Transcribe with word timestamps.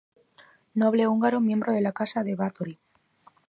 Noble 0.73 1.05
húngaro 1.05 1.39
miembro 1.41 1.73
de 1.73 1.81
la 1.81 1.91
Casa 1.91 2.23
de 2.23 2.33
Báthory. 2.33 2.79